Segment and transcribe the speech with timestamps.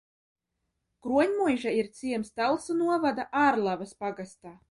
[1.07, 4.59] Kroņmuiža ir ciems Talsu novada Ārlavas pagastā.